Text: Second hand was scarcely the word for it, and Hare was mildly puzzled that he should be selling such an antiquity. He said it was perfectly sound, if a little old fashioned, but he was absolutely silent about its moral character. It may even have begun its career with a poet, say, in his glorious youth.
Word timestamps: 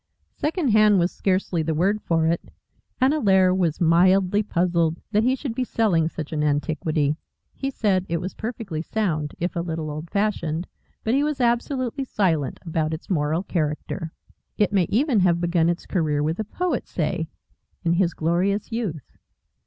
Second 0.33 0.69
hand 0.69 0.97
was 0.97 1.11
scarcely 1.11 1.61
the 1.61 1.75
word 1.75 2.01
for 2.01 2.25
it, 2.25 2.49
and 2.99 3.13
Hare 3.13 3.53
was 3.53 3.79
mildly 3.79 4.41
puzzled 4.41 4.99
that 5.11 5.21
he 5.21 5.35
should 5.35 5.53
be 5.53 5.63
selling 5.63 6.07
such 6.09 6.31
an 6.33 6.41
antiquity. 6.41 7.17
He 7.53 7.69
said 7.69 8.07
it 8.09 8.17
was 8.19 8.33
perfectly 8.33 8.81
sound, 8.81 9.35
if 9.39 9.55
a 9.55 9.59
little 9.59 9.91
old 9.91 10.09
fashioned, 10.09 10.65
but 11.03 11.13
he 11.13 11.23
was 11.23 11.39
absolutely 11.39 12.03
silent 12.03 12.59
about 12.65 12.95
its 12.95 13.11
moral 13.11 13.43
character. 13.43 14.11
It 14.57 14.73
may 14.73 14.87
even 14.89 15.19
have 15.19 15.39
begun 15.39 15.69
its 15.69 15.85
career 15.85 16.23
with 16.23 16.39
a 16.39 16.45
poet, 16.45 16.87
say, 16.87 17.29
in 17.83 17.93
his 17.93 18.15
glorious 18.15 18.71
youth. 18.71 19.11